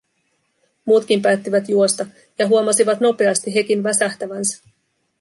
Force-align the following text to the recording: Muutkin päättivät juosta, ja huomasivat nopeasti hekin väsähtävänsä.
Muutkin 0.85 1.21
päättivät 1.21 1.69
juosta, 1.69 2.05
ja 2.39 2.47
huomasivat 2.47 2.99
nopeasti 2.99 3.55
hekin 3.55 3.83
väsähtävänsä. 3.83 4.63